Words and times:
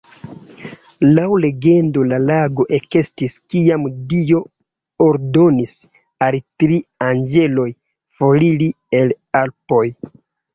Laŭ 1.17 1.25
legendo 1.41 2.05
la 2.11 2.17
lago 2.23 2.65
ekestis, 2.77 3.35
kiam 3.55 3.85
Dio 4.15 4.41
ordonis 5.09 5.75
al 6.29 6.39
tri 6.65 6.81
anĝeloj 7.11 7.69
foriri 8.21 8.73
el 9.03 9.15
Alpoj. 9.43 9.85